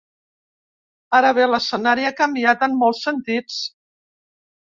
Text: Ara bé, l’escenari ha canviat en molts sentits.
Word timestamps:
Ara 1.17 1.33
bé, 1.39 1.43
l’escenari 1.51 2.09
ha 2.09 2.13
canviat 2.21 2.65
en 2.69 2.75
molts 2.79 3.05
sentits. 3.09 3.59